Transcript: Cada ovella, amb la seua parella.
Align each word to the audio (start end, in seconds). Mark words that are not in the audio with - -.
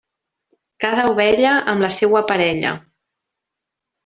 Cada 0.85 1.03
ovella, 1.11 1.51
amb 1.75 1.85
la 1.87 1.91
seua 1.99 2.23
parella. 2.33 2.73